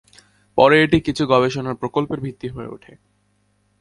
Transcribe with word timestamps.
পরে 0.57 0.75
এটি 0.83 0.97
কিছু 0.99 1.23
গবেষণা 1.27 1.71
প্রকল্পের 1.73 2.19
ভিত্তি 2.19 2.47
হয়ে 2.47 2.71
ওঠে। 2.71 2.93